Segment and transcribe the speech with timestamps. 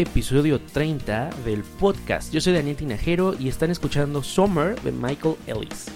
[0.00, 2.32] episodio 30 del podcast.
[2.32, 5.86] Yo soy Daniel Tinajero y están escuchando Summer de Michael Ellis.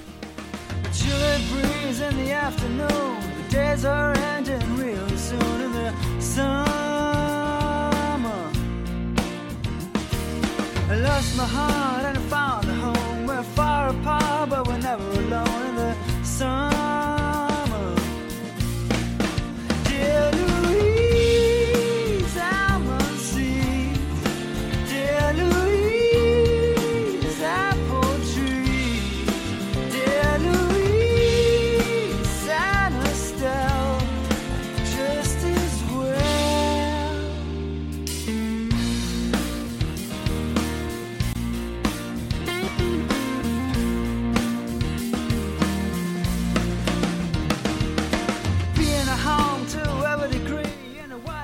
[10.87, 13.27] I lost my heart and found a home.
[13.27, 16.74] We're far apart, but we're never alone in the summer.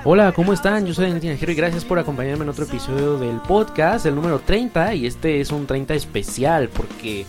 [0.03, 0.87] Hola, ¿cómo están?
[0.87, 4.39] Yo soy Daniel Tinajero y gracias por acompañarme en otro episodio del podcast, el número
[4.39, 4.95] 30.
[4.95, 7.27] Y este es un 30 especial porque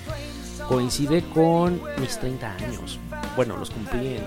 [0.67, 2.99] coincide con mis 30 años.
[3.37, 4.25] Bueno, los cumplí en,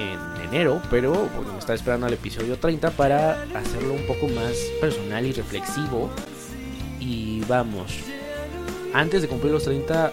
[0.00, 4.54] en enero, pero bueno, me estaba esperando al episodio 30 para hacerlo un poco más
[4.80, 6.08] personal y reflexivo.
[7.00, 7.98] Y vamos,
[8.94, 10.12] antes de cumplir los 30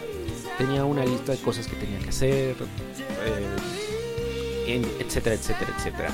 [0.57, 2.55] tenía una lista de cosas que tenía que hacer,
[4.65, 6.09] eh, etcétera, etcétera, etcétera.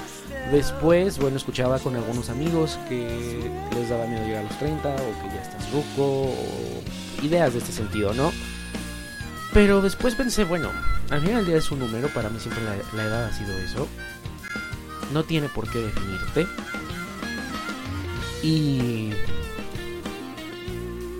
[0.51, 4.95] Después, bueno, escuchaba con algunos amigos que les daba miedo llegar a los 30 o
[4.95, 6.83] que ya estás ruco o
[7.21, 8.31] ideas de este sentido, ¿no?
[9.53, 10.71] Pero después pensé, bueno,
[11.11, 13.55] al final del día es un número, para mí siempre la, la edad ha sido
[13.59, 13.87] eso.
[15.13, 16.47] No tiene por qué definirte.
[18.41, 19.11] Y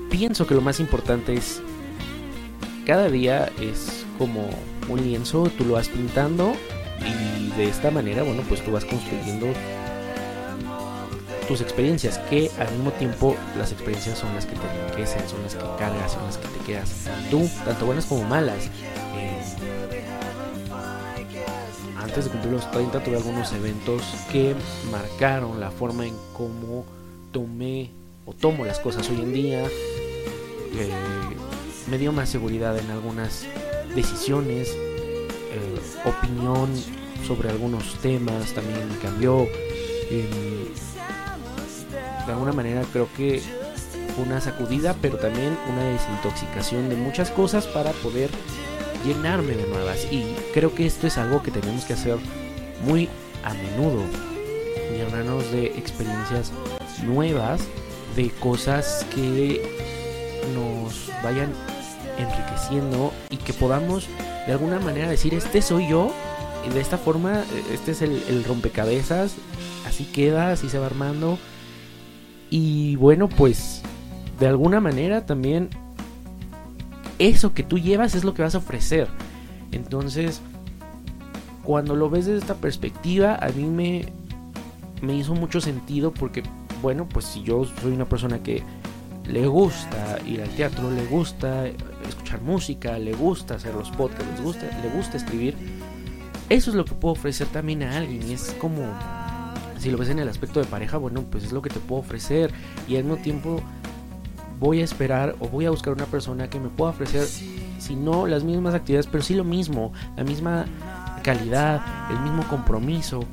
[0.09, 1.61] pienso que lo más importante es
[2.85, 4.49] cada día es como
[4.87, 6.55] un lienzo, tú lo vas pintando
[7.05, 9.47] y de esta manera, bueno, pues tú vas construyendo
[11.49, 15.55] tus experiencias, que al mismo tiempo las experiencias son las que te enriquecen, son las
[15.55, 18.69] que cargas, son las que te quedas tú, tanto buenas como malas.
[19.15, 19.41] Eh,
[21.97, 24.55] antes de cumplir los 30 tuve algunos eventos que
[24.91, 26.85] marcaron la forma en cómo
[27.31, 27.89] tomé
[28.27, 29.63] o tomo las cosas hoy en día.
[29.63, 30.91] Eh,
[31.89, 33.45] me dio más seguridad en algunas
[33.95, 34.77] decisiones,
[35.51, 36.69] eh, opinión
[37.25, 39.47] sobre algunos temas también cambió.
[40.11, 40.71] Eh,
[42.25, 43.41] de alguna manera creo que
[44.17, 48.29] una sacudida, pero también una desintoxicación de muchas cosas para poder
[49.05, 50.07] llenarme de nuevas.
[50.11, 52.17] Y creo que esto es algo que tenemos que hacer
[52.85, 53.09] muy
[53.43, 54.03] a menudo.
[54.91, 56.51] Llenarnos de experiencias
[57.03, 57.61] nuevas,
[58.15, 59.61] de cosas que
[60.53, 61.53] nos vayan
[62.19, 64.07] enriqueciendo y que podamos
[64.45, 66.11] de alguna manera decir, este soy yo.
[66.67, 69.35] Y de esta forma, este es el, el rompecabezas.
[69.87, 71.37] Así queda, así se va armando.
[72.49, 73.81] Y bueno, pues
[74.39, 75.69] de alguna manera también
[77.19, 79.07] eso que tú llevas es lo que vas a ofrecer.
[79.71, 80.41] Entonces,
[81.63, 84.05] cuando lo ves desde esta perspectiva, a mí me,
[85.01, 86.41] me hizo mucho sentido porque,
[86.81, 88.63] bueno, pues si yo soy una persona que
[89.29, 94.41] le gusta ir al teatro, le gusta escuchar música, le gusta hacer los podcasts, les
[94.41, 95.55] gusta, le gusta escribir,
[96.49, 98.27] eso es lo que puedo ofrecer también a alguien.
[98.27, 98.81] Y es como,
[99.77, 102.01] si lo ves en el aspecto de pareja, bueno, pues es lo que te puedo
[102.01, 102.51] ofrecer.
[102.87, 103.61] Y al mismo tiempo
[104.59, 108.25] voy a esperar o voy a buscar una persona que me pueda ofrecer, si no
[108.25, 110.65] las mismas actividades, pero sí lo mismo, la misma
[111.23, 113.23] calidad, el mismo compromiso.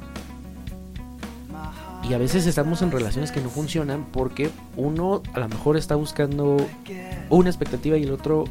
[2.09, 5.97] Y a veces estamos en relaciones que no funcionan porque uno a lo mejor está
[5.97, 6.57] buscando
[7.31, 8.45] una expectativa y el otro,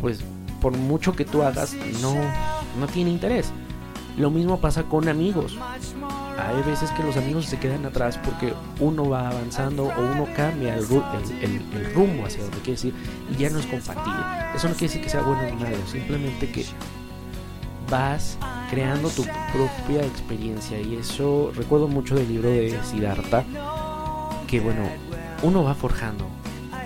[0.00, 0.20] pues
[0.60, 2.14] por mucho que tú hagas, no,
[2.78, 3.50] no tiene interés.
[4.18, 5.56] Lo mismo pasa con amigos.
[6.38, 10.74] Hay veces que los amigos se quedan atrás porque uno va avanzando o uno cambia
[10.74, 11.04] el, ru-
[11.40, 12.94] el- el- el rumbo hacia donde quiere ir
[13.32, 14.20] y ya no es compatible.
[14.54, 16.66] Eso no quiere decir que sea bueno ni malo, simplemente que
[17.90, 18.38] vas
[18.70, 23.44] creando tu propia experiencia y eso recuerdo mucho del libro de Siddhartha
[24.46, 24.88] que bueno,
[25.42, 26.26] uno va forjando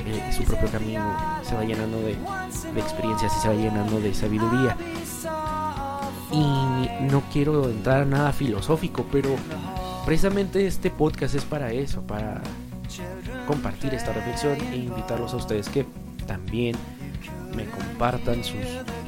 [0.06, 2.16] eh, su propio camino, se va llenando de,
[2.74, 4.76] de experiencias y se va llenando de sabiduría.
[6.30, 9.30] Y no quiero entrar a nada filosófico, pero
[10.04, 12.42] precisamente este podcast es para eso, para
[13.46, 15.86] compartir esta reflexión e invitarlos a ustedes que
[16.26, 16.76] también
[17.54, 18.60] me compartan sus,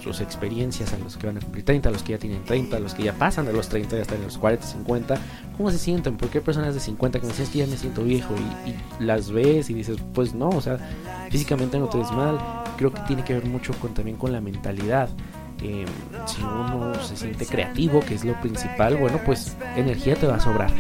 [0.03, 2.77] sus experiencias a los que van a cumplir 30, a los que ya tienen 30,
[2.77, 5.19] a los que ya pasan de los 30 y hasta en los 40, 50.
[5.57, 6.17] ¿Cómo se sienten?
[6.17, 8.35] Porque hay personas de 50 que me dicen "Es que ya me siento viejo
[8.67, 10.79] y, las ves y dices, pues no, o sea,
[11.31, 12.39] físicamente no te ves mal.
[12.77, 15.09] Creo que tiene que ver mucho con, también con la mentalidad.
[15.63, 15.87] Eh,
[16.27, 20.41] si uno se siente creativo, que es lo principal, bueno, pues energía te va a
[20.41, 20.71] sobrar.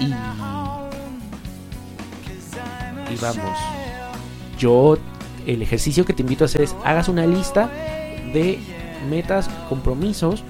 [0.00, 0.10] Y
[3.20, 3.58] vamos.
[4.58, 4.98] Yo,
[5.48, 7.70] el ejercicio que te invito a hacer es hagas una lista
[8.32, 8.58] de
[9.08, 10.44] metas, compromisos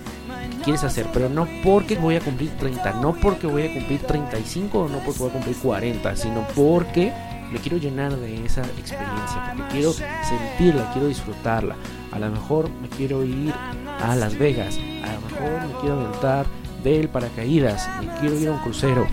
[0.50, 4.00] que quieres hacer, pero no porque voy a cumplir 30, no porque voy a cumplir
[4.00, 7.12] 35 o no porque voy a cumplir 40, sino porque
[7.52, 11.76] me quiero llenar de esa experiencia, porque quiero sentirla, quiero disfrutarla.
[12.10, 13.54] A lo mejor me quiero ir
[14.02, 16.46] a Las Vegas, a lo mejor me quiero aventar
[16.82, 19.06] del paracaídas, me quiero ir a un crucero.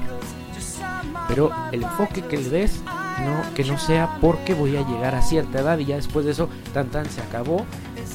[1.28, 2.82] Pero el enfoque que le des,
[3.24, 6.32] no, que no sea porque voy a llegar a cierta edad y ya después de
[6.32, 7.66] eso, tan tan se acabó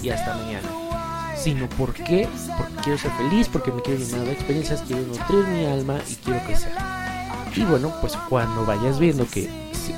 [0.02, 0.68] y hasta mañana.
[1.36, 5.64] Sino porque, porque quiero ser feliz, porque me quiero llenar de experiencias, quiero nutrir mi
[5.64, 6.72] alma y quiero crecer.
[7.56, 9.48] Y bueno, pues cuando vayas viendo que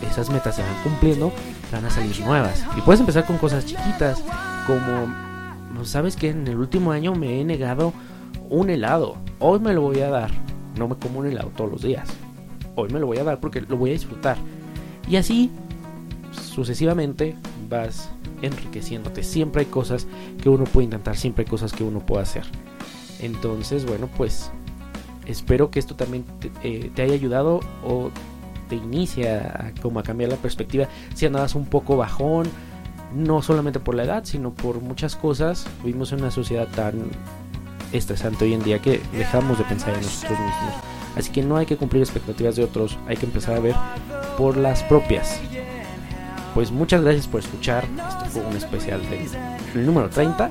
[0.09, 1.33] esas metas se van cumpliendo,
[1.73, 2.65] van a salir nuevas.
[2.77, 4.23] Y puedes empezar con cosas chiquitas,
[4.67, 7.93] como, ¿sabes que En el último año me he negado
[8.49, 9.17] un helado.
[9.39, 10.31] Hoy me lo voy a dar.
[10.79, 12.09] No me como un helado todos los días.
[12.75, 14.37] Hoy me lo voy a dar porque lo voy a disfrutar.
[15.09, 15.51] Y así,
[16.33, 17.37] sucesivamente,
[17.69, 18.11] vas
[18.43, 19.23] enriqueciéndote.
[19.23, 20.07] Siempre hay cosas
[20.43, 22.45] que uno puede intentar, siempre hay cosas que uno puede hacer.
[23.21, 24.51] Entonces, bueno, pues
[25.27, 28.11] espero que esto también te, eh, haya ayudado o
[28.69, 30.89] te inicia a, como a cambiar la perspectiva.
[31.15, 32.49] Si andabas un poco bajón,
[33.15, 35.67] no solamente por la edad, sino por muchas cosas.
[35.85, 37.11] Vivimos en una sociedad tan
[37.93, 40.75] estresante hoy en día que dejamos de pensar en nosotros mismos.
[41.17, 43.75] Así que no hay que cumplir expectativas de otros, hay que empezar a ver
[44.43, 45.39] por las propias.
[46.53, 47.85] Pues muchas gracias por escuchar.
[47.85, 49.01] Esto fue un especial
[49.73, 50.51] del número 30.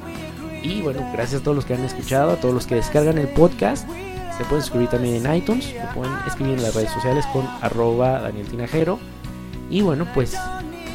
[0.64, 3.28] Y bueno, gracias a todos los que han escuchado, a todos los que descargan el
[3.28, 3.86] podcast.
[4.38, 8.22] Se pueden suscribir también en iTunes, lo pueden escribir en las redes sociales con arroba
[8.22, 8.98] Daniel Tinajero.
[9.70, 10.38] Y bueno, pues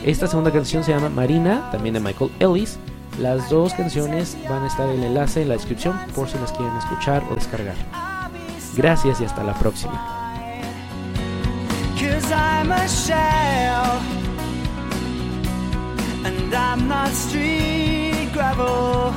[0.02, 2.78] esta segunda canción se llama Marina, también de Michael Ellis.
[3.20, 6.50] Las dos canciones van a estar en el enlace en la descripción por si las
[6.52, 7.76] quieren escuchar o descargar.
[8.74, 10.15] Gracias y hasta la próxima.
[12.26, 14.02] cause I'm a shell.
[16.24, 19.14] And I'm not street gravel.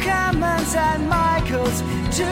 [0.00, 1.82] Comments and Michaels
[2.18, 2.26] to